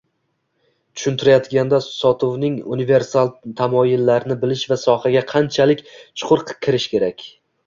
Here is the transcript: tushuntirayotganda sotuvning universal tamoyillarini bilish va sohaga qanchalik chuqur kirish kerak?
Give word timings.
tushuntirayotganda 0.99 1.79
sotuvning 1.87 2.55
universal 2.77 3.29
tamoyillarini 3.61 4.39
bilish 4.47 4.65
va 4.73 4.79
sohaga 4.87 5.25
qanchalik 5.35 5.85
chuqur 5.93 6.45
kirish 6.57 6.91
kerak? 6.97 7.25